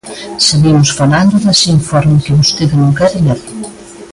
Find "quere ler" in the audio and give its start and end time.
2.99-3.39